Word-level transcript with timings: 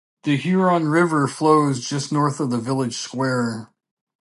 The 0.23 0.35
Huron 0.35 0.87
River 0.87 1.27
flows 1.27 1.85
just 1.87 2.11
north 2.11 2.39
of 2.39 2.49
the 2.49 2.57
village 2.57 2.97
square. 2.97 3.69